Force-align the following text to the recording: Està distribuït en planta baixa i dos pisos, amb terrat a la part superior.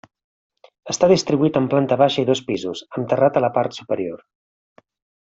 Està 0.93 1.09
distribuït 1.11 1.59
en 1.61 1.67
planta 1.73 1.97
baixa 2.03 2.19
i 2.23 2.27
dos 2.29 2.41
pisos, 2.47 2.81
amb 2.97 3.13
terrat 3.13 3.39
a 3.39 3.45
la 3.47 3.51
part 3.59 3.77
superior. 3.81 4.25